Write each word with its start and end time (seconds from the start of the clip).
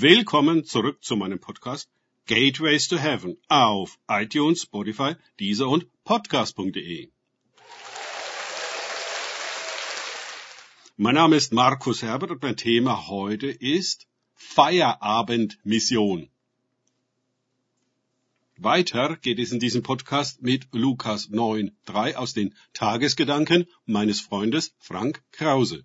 Willkommen 0.00 0.64
zurück 0.64 1.04
zu 1.04 1.16
meinem 1.16 1.38
Podcast 1.38 1.86
Gateways 2.24 2.88
to 2.88 2.96
Heaven 2.96 3.36
auf 3.48 3.98
iTunes, 4.08 4.62
Spotify, 4.62 5.16
Deezer 5.38 5.68
und 5.68 5.86
Podcast.de. 6.04 7.10
Mein 10.96 11.14
Name 11.14 11.36
ist 11.36 11.52
Markus 11.52 12.00
Herbert 12.00 12.30
und 12.30 12.42
mein 12.42 12.56
Thema 12.56 13.06
heute 13.08 13.48
ist 13.48 14.06
Feierabendmission. 14.34 16.30
Weiter 18.56 19.16
geht 19.16 19.38
es 19.38 19.52
in 19.52 19.60
diesem 19.60 19.82
Podcast 19.82 20.40
mit 20.40 20.68
Lukas 20.72 21.28
9, 21.28 21.76
3 21.84 22.16
aus 22.16 22.32
den 22.32 22.54
Tagesgedanken 22.72 23.66
meines 23.84 24.22
Freundes 24.22 24.74
Frank 24.78 25.22
Krause. 25.32 25.84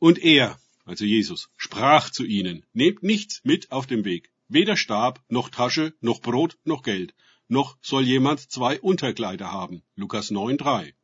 Und 0.00 0.18
er, 0.18 0.58
also 0.88 1.04
Jesus, 1.04 1.50
sprach 1.58 2.08
zu 2.08 2.24
ihnen, 2.24 2.64
nehmt 2.72 3.02
nichts 3.02 3.42
mit 3.44 3.70
auf 3.70 3.86
dem 3.86 4.06
Weg, 4.06 4.30
weder 4.48 4.74
Stab, 4.74 5.22
noch 5.28 5.50
Tasche, 5.50 5.92
noch 6.00 6.22
Brot, 6.22 6.56
noch 6.64 6.82
Geld, 6.82 7.14
noch 7.46 7.76
soll 7.82 8.04
jemand 8.04 8.40
zwei 8.50 8.80
Unterkleider 8.80 9.52
haben. 9.52 9.82
Lukas 9.96 10.30
9, 10.30 10.56
3. 10.56 10.94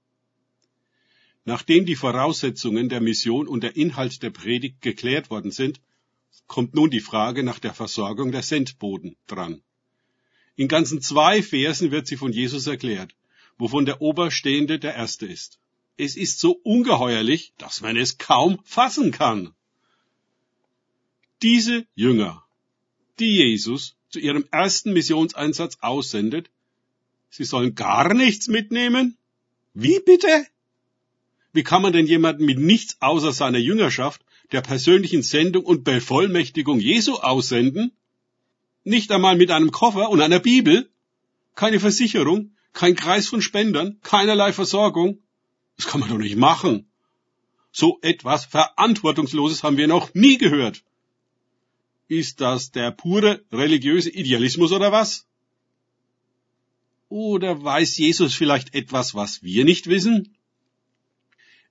Nachdem 1.45 1.84
die 1.84 1.97
Voraussetzungen 1.97 2.89
der 2.89 3.02
Mission 3.02 3.47
und 3.47 3.62
der 3.62 3.77
Inhalt 3.77 4.23
der 4.23 4.30
Predigt 4.30 4.80
geklärt 4.80 5.28
worden 5.28 5.51
sind, 5.51 5.83
kommt 6.47 6.75
nun 6.75 6.91
die 6.91 7.01
Frage 7.01 7.42
nach 7.42 7.59
der 7.59 7.75
Versorgung 7.75 8.33
der 8.33 8.42
Sendboden 8.42 9.16
dran. 9.27 9.62
In 10.56 10.69
ganzen 10.69 11.03
zwei 11.03 11.42
Versen 11.42 11.91
wird 11.91 12.06
sie 12.06 12.16
von 12.16 12.33
Jesus 12.33 12.66
erklärt, 12.66 13.14
wovon 13.59 13.84
der 13.84 14.01
Oberstehende 14.01 14.78
der 14.78 14.95
Erste 14.95 15.27
ist. 15.27 15.59
Es 15.98 16.16
ist 16.16 16.41
so 16.41 16.53
ungeheuerlich, 16.53 17.53
dass 17.59 17.83
man 17.83 17.98
es 17.98 18.16
kaum 18.16 18.61
fassen 18.64 19.11
kann. 19.11 19.55
Diese 21.45 21.87
Jünger, 21.95 22.43
die 23.19 23.37
Jesus 23.37 23.97
zu 24.09 24.19
ihrem 24.19 24.47
ersten 24.51 24.95
Missionseinsatz 24.95 25.77
aussendet, 25.83 26.48
sie 27.28 27.45
sollen 27.45 27.75
gar 27.75 28.14
nichts 28.14 28.48
mitnehmen? 28.48 29.19
Wie 29.75 30.01
bitte? 30.01 30.47
Wie 31.53 31.62
kann 31.62 31.83
man 31.83 31.92
denn 31.92 32.06
jemanden 32.06 32.47
mit 32.47 32.59
nichts 32.59 32.97
außer 33.01 33.34
seiner 33.34 33.59
Jüngerschaft, 33.59 34.25
der 34.53 34.62
persönlichen 34.62 35.23
Sendung 35.23 35.67
und 35.67 35.84
Bevollmächtigung 35.84 36.81
Jesu 36.81 37.17
aussenden? 37.17 37.92
Nicht 38.83 39.12
einmal 39.12 39.36
mit 39.36 39.51
einem 39.51 39.70
Koffer 39.70 40.08
und 40.08 40.23
einer 40.23 40.41
Bibel? 40.41 40.89
Keine 41.55 41.79
Versicherung, 41.79 42.56
kein 42.73 42.97
Kreis 42.97 43.29
von 43.29 43.42
Spendern, 43.42 43.98
keinerlei 44.03 44.55
Versorgung? 44.55 45.19
Das 45.77 45.89
kann 45.89 46.01
man 46.01 46.08
doch 46.08 46.17
nicht 46.17 46.36
machen. 46.36 46.89
So 47.70 47.98
etwas 48.01 48.47
Verantwortungsloses 48.47 49.62
haben 49.62 49.77
wir 49.77 49.89
noch 49.89 50.14
nie 50.14 50.39
gehört. 50.39 50.83
Ist 52.08 52.41
das 52.41 52.70
der 52.70 52.91
pure 52.91 53.44
religiöse 53.50 54.10
Idealismus 54.10 54.72
oder 54.72 54.92
was? 54.92 55.27
Oder 57.08 57.62
weiß 57.62 57.96
Jesus 57.96 58.34
vielleicht 58.34 58.74
etwas, 58.74 59.14
was 59.14 59.42
wir 59.42 59.64
nicht 59.64 59.86
wissen? 59.86 60.36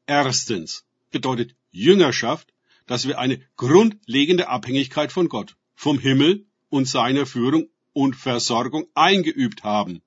Erstens 0.05 0.85
bedeutet 1.11 1.55
Jüngerschaft, 1.71 2.53
dass 2.87 3.07
wir 3.07 3.19
eine 3.19 3.41
grundlegende 3.55 4.49
Abhängigkeit 4.49 5.11
von 5.11 5.29
Gott, 5.29 5.55
vom 5.75 5.99
Himmel 5.99 6.45
und 6.69 6.87
seiner 6.87 7.25
Führung 7.25 7.69
und 7.93 8.15
Versorgung 8.15 8.87
eingeübt 8.95 9.63
haben. 9.63 10.01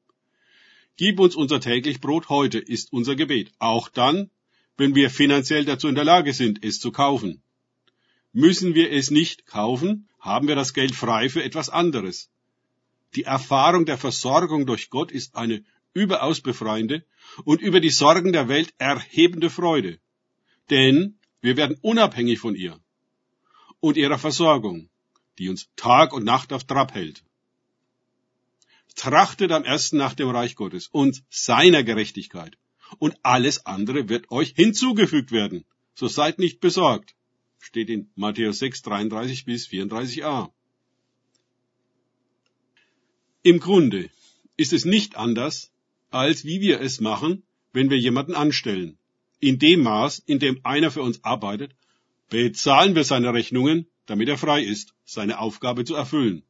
Gib 0.96 1.20
uns 1.20 1.36
unser 1.36 1.60
täglich 1.60 2.00
Brot 2.00 2.28
heute, 2.28 2.58
ist 2.58 2.92
unser 2.92 3.14
Gebet, 3.14 3.52
auch 3.58 3.88
dann, 3.88 4.30
wenn 4.76 4.94
wir 4.94 5.10
finanziell 5.10 5.64
dazu 5.64 5.88
in 5.88 5.94
der 5.94 6.04
Lage 6.04 6.32
sind, 6.32 6.64
es 6.64 6.80
zu 6.80 6.90
kaufen. 6.90 7.42
Müssen 8.44 8.74
wir 8.74 8.92
es 8.92 9.10
nicht 9.10 9.46
kaufen, 9.46 10.10
haben 10.20 10.46
wir 10.46 10.56
das 10.56 10.74
Geld 10.74 10.94
frei 10.94 11.30
für 11.30 11.42
etwas 11.42 11.70
anderes. 11.70 12.28
Die 13.14 13.22
Erfahrung 13.22 13.86
der 13.86 13.96
Versorgung 13.96 14.66
durch 14.66 14.90
Gott 14.90 15.10
ist 15.10 15.36
eine 15.36 15.64
überaus 15.94 16.42
befreiende 16.42 17.06
und 17.44 17.62
über 17.62 17.80
die 17.80 17.88
Sorgen 17.88 18.34
der 18.34 18.46
Welt 18.46 18.74
erhebende 18.76 19.48
Freude. 19.48 20.00
Denn 20.68 21.18
wir 21.40 21.56
werden 21.56 21.78
unabhängig 21.80 22.38
von 22.38 22.54
ihr 22.54 22.78
und 23.80 23.96
ihrer 23.96 24.18
Versorgung, 24.18 24.90
die 25.38 25.48
uns 25.48 25.70
Tag 25.76 26.12
und 26.12 26.24
Nacht 26.24 26.52
auf 26.52 26.64
Trab 26.64 26.92
hält. 26.92 27.24
Trachtet 28.96 29.50
am 29.50 29.64
ersten 29.64 29.96
nach 29.96 30.12
dem 30.12 30.28
Reich 30.28 30.56
Gottes 30.56 30.88
und 30.88 31.24
seiner 31.30 31.82
Gerechtigkeit, 31.84 32.58
und 32.98 33.16
alles 33.22 33.64
andere 33.64 34.10
wird 34.10 34.30
euch 34.30 34.52
hinzugefügt 34.54 35.32
werden. 35.32 35.64
So 35.94 36.06
seid 36.06 36.38
nicht 36.38 36.60
besorgt. 36.60 37.16
Steht 37.58 37.90
in 37.90 38.10
Matthäus 38.14 38.58
6, 38.58 38.82
33 38.82 39.44
bis 39.44 39.66
34a. 39.66 40.50
Im 43.42 43.60
Grunde 43.60 44.10
ist 44.56 44.72
es 44.72 44.84
nicht 44.84 45.16
anders, 45.16 45.70
als 46.10 46.44
wie 46.44 46.60
wir 46.60 46.80
es 46.80 47.00
machen, 47.00 47.42
wenn 47.72 47.90
wir 47.90 47.98
jemanden 47.98 48.34
anstellen. 48.34 48.98
In 49.38 49.58
dem 49.58 49.82
Maß, 49.82 50.18
in 50.26 50.38
dem 50.38 50.60
einer 50.64 50.90
für 50.90 51.02
uns 51.02 51.22
arbeitet, 51.24 51.74
bezahlen 52.28 52.94
wir 52.94 53.04
seine 53.04 53.32
Rechnungen, 53.34 53.86
damit 54.06 54.28
er 54.28 54.38
frei 54.38 54.62
ist, 54.62 54.94
seine 55.04 55.38
Aufgabe 55.38 55.84
zu 55.84 55.94
erfüllen. 55.94 56.42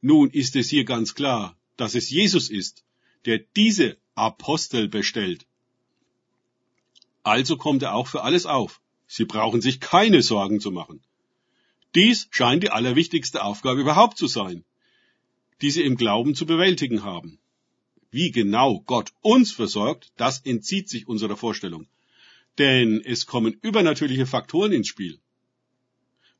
Nun 0.00 0.30
ist 0.30 0.56
es 0.56 0.68
hier 0.68 0.84
ganz 0.84 1.14
klar, 1.14 1.56
dass 1.76 1.94
es 1.94 2.10
Jesus 2.10 2.50
ist, 2.50 2.84
der 3.24 3.38
diese 3.38 3.96
Apostel 4.14 4.88
bestellt. 4.88 5.46
Also 7.22 7.56
kommt 7.56 7.82
er 7.82 7.94
auch 7.94 8.06
für 8.06 8.22
alles 8.22 8.46
auf. 8.46 8.79
Sie 9.12 9.24
brauchen 9.24 9.60
sich 9.60 9.80
keine 9.80 10.22
Sorgen 10.22 10.60
zu 10.60 10.70
machen. 10.70 11.02
Dies 11.96 12.28
scheint 12.30 12.62
die 12.62 12.70
allerwichtigste 12.70 13.42
Aufgabe 13.42 13.80
überhaupt 13.80 14.16
zu 14.16 14.28
sein, 14.28 14.64
die 15.60 15.72
sie 15.72 15.82
im 15.82 15.96
Glauben 15.96 16.36
zu 16.36 16.46
bewältigen 16.46 17.02
haben. 17.02 17.40
Wie 18.12 18.30
genau 18.30 18.78
Gott 18.86 19.12
uns 19.20 19.50
versorgt, 19.50 20.12
das 20.16 20.38
entzieht 20.38 20.88
sich 20.88 21.08
unserer 21.08 21.36
Vorstellung. 21.36 21.88
Denn 22.58 23.00
es 23.04 23.26
kommen 23.26 23.58
übernatürliche 23.62 24.26
Faktoren 24.26 24.70
ins 24.70 24.86
Spiel. 24.86 25.18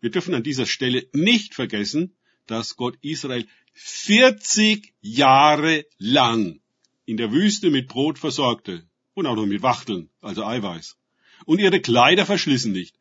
Wir 0.00 0.12
dürfen 0.12 0.34
an 0.34 0.44
dieser 0.44 0.66
Stelle 0.66 1.08
nicht 1.12 1.56
vergessen, 1.56 2.14
dass 2.46 2.76
Gott 2.76 2.96
Israel 3.00 3.48
40 3.72 4.94
Jahre 5.00 5.86
lang 5.98 6.60
in 7.04 7.16
der 7.16 7.32
Wüste 7.32 7.70
mit 7.70 7.88
Brot 7.88 8.20
versorgte 8.20 8.86
und 9.14 9.26
auch 9.26 9.34
noch 9.34 9.46
mit 9.46 9.62
Wachteln, 9.62 10.08
also 10.20 10.44
Eiweiß. 10.44 10.99
Und 11.44 11.60
ihre 11.60 11.80
Kleider 11.80 12.26
verschlissen 12.26 12.72
nicht. 12.72 12.94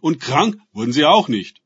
Und 0.00 0.20
krank 0.20 0.58
wurden 0.72 0.92
sie 0.92 1.04
auch 1.04 1.28
nicht. 1.28 1.60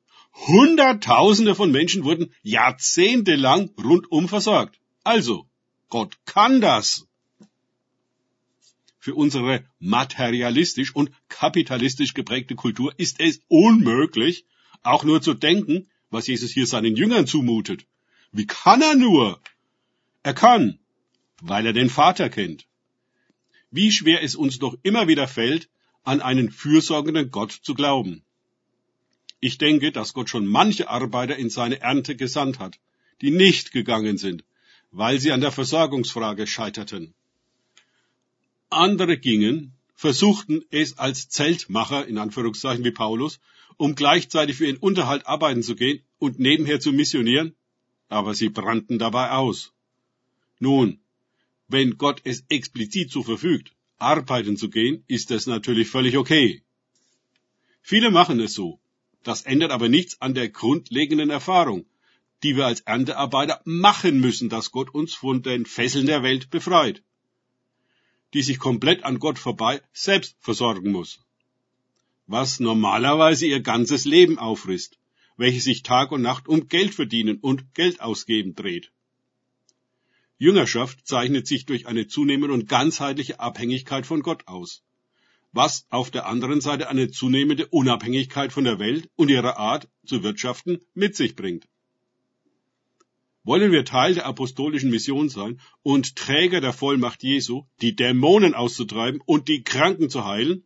Hunderttausende 0.46 1.54
von 1.54 1.70
Menschen 1.72 2.04
wurden 2.04 2.32
jahrzehntelang 2.42 3.70
rundum 3.82 4.28
versorgt. 4.28 4.78
Also, 5.02 5.46
Gott 5.88 6.18
kann 6.24 6.60
das. 6.60 7.06
Für 8.98 9.14
unsere 9.14 9.64
materialistisch 9.78 10.94
und 10.94 11.10
kapitalistisch 11.28 12.14
geprägte 12.14 12.54
Kultur 12.54 12.92
ist 12.98 13.18
es 13.18 13.40
unmöglich, 13.48 14.44
auch 14.82 15.04
nur 15.04 15.22
zu 15.22 15.34
denken, 15.34 15.88
was 16.10 16.26
Jesus 16.26 16.50
hier 16.52 16.66
seinen 16.66 16.96
Jüngern 16.96 17.26
zumutet. 17.26 17.86
Wie 18.32 18.46
kann 18.46 18.82
er 18.82 18.94
nur? 18.94 19.40
Er 20.22 20.34
kann, 20.34 20.78
weil 21.40 21.66
er 21.66 21.72
den 21.72 21.90
Vater 21.90 22.28
kennt. 22.28 22.66
Wie 23.70 23.90
schwer 23.90 24.22
es 24.22 24.34
uns 24.34 24.58
doch 24.58 24.76
immer 24.82 25.08
wieder 25.08 25.26
fällt, 25.28 25.68
an 26.02 26.20
einen 26.20 26.50
fürsorgenden 26.50 27.30
Gott 27.30 27.52
zu 27.52 27.74
glauben. 27.74 28.22
Ich 29.40 29.58
denke, 29.58 29.92
dass 29.92 30.12
Gott 30.12 30.28
schon 30.28 30.46
manche 30.46 30.88
Arbeiter 30.88 31.36
in 31.36 31.50
seine 31.50 31.80
Ernte 31.80 32.16
gesandt 32.16 32.58
hat, 32.58 32.78
die 33.20 33.30
nicht 33.30 33.72
gegangen 33.72 34.18
sind, 34.18 34.44
weil 34.90 35.18
sie 35.18 35.32
an 35.32 35.40
der 35.40 35.52
Versorgungsfrage 35.52 36.46
scheiterten. 36.46 37.14
Andere 38.68 39.18
gingen, 39.18 39.72
versuchten 39.94 40.62
es 40.70 40.98
als 40.98 41.28
Zeltmacher, 41.28 42.06
in 42.06 42.18
Anführungszeichen 42.18 42.84
wie 42.84 42.90
Paulus, 42.90 43.40
um 43.76 43.94
gleichzeitig 43.94 44.56
für 44.56 44.66
ihren 44.66 44.76
Unterhalt 44.76 45.26
arbeiten 45.26 45.62
zu 45.62 45.74
gehen 45.74 46.02
und 46.18 46.38
nebenher 46.38 46.80
zu 46.80 46.92
missionieren, 46.92 47.54
aber 48.08 48.34
sie 48.34 48.48
brannten 48.48 48.98
dabei 48.98 49.30
aus. 49.30 49.72
Nun, 50.58 51.00
wenn 51.68 51.96
Gott 51.96 52.20
es 52.24 52.44
explizit 52.48 53.10
so 53.10 53.22
verfügt, 53.22 53.72
arbeiten 54.00 54.56
zu 54.56 54.70
gehen, 54.70 55.04
ist 55.06 55.30
das 55.30 55.46
natürlich 55.46 55.88
völlig 55.88 56.16
okay. 56.16 56.62
Viele 57.82 58.10
machen 58.10 58.40
es 58.40 58.54
so. 58.54 58.80
Das 59.22 59.42
ändert 59.42 59.70
aber 59.70 59.88
nichts 59.88 60.20
an 60.20 60.34
der 60.34 60.48
grundlegenden 60.48 61.30
Erfahrung, 61.30 61.84
die 62.42 62.56
wir 62.56 62.66
als 62.66 62.80
Erntearbeiter 62.80 63.60
machen 63.64 64.20
müssen, 64.20 64.48
dass 64.48 64.70
Gott 64.70 64.94
uns 64.94 65.14
von 65.14 65.42
den 65.42 65.66
Fesseln 65.66 66.06
der 66.06 66.22
Welt 66.22 66.50
befreit, 66.50 67.02
die 68.32 68.42
sich 68.42 68.58
komplett 68.58 69.04
an 69.04 69.18
Gott 69.18 69.38
vorbei 69.38 69.82
selbst 69.92 70.36
versorgen 70.40 70.90
muss, 70.90 71.20
was 72.26 72.60
normalerweise 72.60 73.46
ihr 73.46 73.60
ganzes 73.60 74.04
Leben 74.04 74.38
auffrisst, 74.38 74.98
welches 75.36 75.64
sich 75.64 75.82
Tag 75.82 76.12
und 76.12 76.22
Nacht 76.22 76.48
um 76.48 76.68
Geld 76.68 76.94
verdienen 76.94 77.38
und 77.38 77.74
Geld 77.74 78.00
ausgeben 78.00 78.54
dreht. 78.54 78.90
Jüngerschaft 80.40 81.06
zeichnet 81.06 81.46
sich 81.46 81.66
durch 81.66 81.86
eine 81.86 82.06
zunehmende 82.06 82.54
und 82.54 82.66
ganzheitliche 82.66 83.40
Abhängigkeit 83.40 84.06
von 84.06 84.22
Gott 84.22 84.48
aus. 84.48 84.82
was 85.52 85.86
auf 85.90 86.10
der 86.10 86.26
anderen 86.26 86.60
Seite 86.60 86.88
eine 86.88 87.10
zunehmende 87.10 87.66
Unabhängigkeit 87.66 88.52
von 88.52 88.64
der 88.64 88.78
Welt 88.78 89.10
und 89.16 89.30
ihrer 89.30 89.58
Art 89.58 89.88
zu 90.06 90.22
wirtschaften 90.22 90.78
mit 90.94 91.16
sich 91.16 91.34
bringt. 91.34 91.66
Wollen 93.42 93.72
wir 93.72 93.84
Teil 93.84 94.14
der 94.14 94.26
apostolischen 94.26 94.90
Mission 94.90 95.28
sein 95.28 95.60
und 95.82 96.14
Träger 96.16 96.60
der 96.60 96.72
Vollmacht 96.72 97.22
Jesu, 97.22 97.64
die 97.82 97.96
Dämonen 97.96 98.54
auszutreiben 98.54 99.20
und 99.26 99.48
die 99.48 99.62
Kranken 99.62 100.08
zu 100.08 100.24
heilen, 100.24 100.64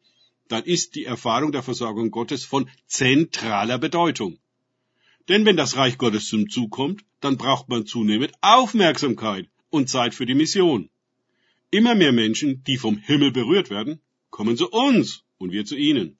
dann 0.49 0.65
ist 0.65 0.94
die 0.94 1.05
Erfahrung 1.05 1.50
der 1.50 1.62
Versorgung 1.62 2.11
Gottes 2.11 2.44
von 2.44 2.69
zentraler 2.87 3.79
Bedeutung. 3.79 4.38
Denn 5.29 5.47
wenn 5.47 5.56
das 5.56 5.76
Reich 5.76 5.97
Gottes 5.97 6.29
zum 6.29 6.50
Zug 6.50 6.71
kommt, 6.71 7.05
dann 7.21 7.38
braucht 7.38 7.69
man 7.69 7.87
zunehmend 7.87 8.32
Aufmerksamkeit 8.43 9.49
und 9.75 9.91
Zeit 9.91 10.15
für 10.15 10.25
die 10.25 10.41
Mission. 10.43 10.88
Immer 11.71 11.94
mehr 11.94 12.12
Menschen, 12.12 12.62
die 12.65 12.79
vom 12.79 12.97
Himmel 12.97 13.32
berührt 13.32 13.69
werden, 13.71 14.00
kommen 14.31 14.56
zu 14.56 14.71
uns 14.71 15.25
und 15.38 15.50
wir 15.50 15.65
zu 15.65 15.76
ihnen. 15.76 16.17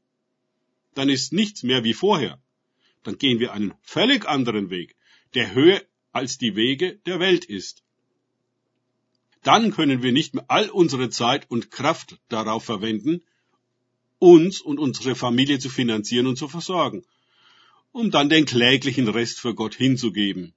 Dann 0.95 1.09
ist 1.09 1.33
nichts 1.33 1.63
mehr 1.63 1.85
wie 1.85 1.95
vorher. 1.95 2.43
Dann 3.05 3.17
gehen 3.17 3.39
wir 3.39 3.53
einen 3.53 3.73
völlig 3.83 4.27
anderen 4.27 4.71
Weg, 4.71 4.97
der 5.35 5.55
höher 5.55 5.81
als 6.13 6.39
die 6.39 6.57
Wege 6.57 6.99
der 7.07 7.21
Welt 7.21 7.45
ist. 7.45 7.83
Dann 9.43 9.71
können 9.71 10.03
wir 10.03 10.13
nicht 10.13 10.35
mehr 10.35 10.47
all 10.49 10.69
unsere 10.71 11.11
Zeit 11.11 11.51
und 11.51 11.71
Kraft 11.71 12.19
darauf 12.29 12.65
verwenden, 12.65 13.23
uns 14.19 14.61
und 14.61 14.79
unsere 14.79 15.15
Familie 15.15 15.59
zu 15.59 15.69
finanzieren 15.69 16.27
und 16.27 16.39
zu 16.39 16.49
versorgen, 16.49 17.05
um 17.93 18.11
dann 18.11 18.29
den 18.29 18.47
kläglichen 18.47 19.09
Rest 19.09 19.39
für 19.39 19.55
Gott 19.55 19.75
hinzugeben. 19.75 20.55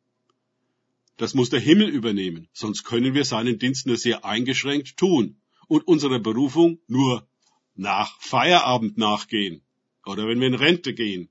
Das 1.17 1.33
muss 1.33 1.49
der 1.49 1.59
Himmel 1.59 1.89
übernehmen, 1.89 2.47
sonst 2.53 2.83
können 2.83 3.13
wir 3.13 3.25
seinen 3.25 3.59
Dienst 3.59 3.87
nur 3.87 3.97
sehr 3.97 4.23
eingeschränkt 4.23 4.97
tun 4.97 5.41
und 5.67 5.87
unserer 5.87 6.19
Berufung 6.19 6.79
nur 6.87 7.27
nach 7.75 8.19
Feierabend 8.21 8.97
nachgehen 8.97 9.61
oder 10.05 10.27
wenn 10.27 10.39
wir 10.39 10.47
in 10.47 10.53
Rente 10.53 10.93
gehen 10.93 11.29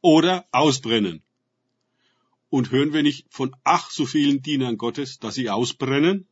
oder 0.00 0.46
ausbrennen. 0.52 1.22
Und 2.48 2.70
hören 2.70 2.92
wir 2.92 3.02
nicht 3.02 3.26
von 3.30 3.56
ach 3.64 3.90
so 3.90 4.06
vielen 4.06 4.42
Dienern 4.42 4.76
Gottes, 4.76 5.18
dass 5.18 5.34
sie 5.34 5.50
ausbrennen? 5.50 6.28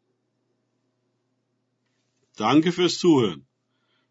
Danke 2.36 2.70
fürs 2.70 2.98
Zuhören. 2.98 3.46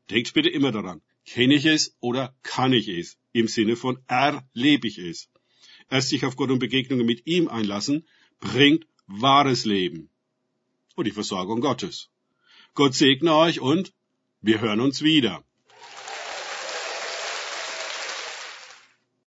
Denkt 0.09 0.33
bitte 0.33 0.49
immer 0.49 0.71
daran, 0.71 1.01
Kenne 1.25 1.55
ich 1.55 1.65
es 1.65 1.95
oder 2.01 2.35
kann 2.43 2.73
ich 2.73 2.87
es? 2.89 3.17
Im 3.31 3.47
Sinne 3.47 3.75
von 3.75 3.99
erlebe 4.07 4.87
ich 4.87 4.97
es. 4.97 5.29
Erst 5.89 6.09
sich 6.09 6.25
auf 6.25 6.35
Gott 6.35 6.51
und 6.51 6.59
Begegnungen 6.59 7.05
mit 7.05 7.25
ihm 7.25 7.47
einlassen, 7.47 8.05
bringt 8.43 8.85
wahres 9.07 9.65
Leben 9.65 10.09
und 10.95 11.05
die 11.07 11.15
Versorgung 11.19 11.61
Gottes. 11.61 12.09
Gott 12.73 12.93
segne 12.93 13.35
euch 13.35 13.59
und 13.59 13.93
wir 14.41 14.59
hören 14.59 14.81
uns 14.81 15.01
wieder. 15.01 15.43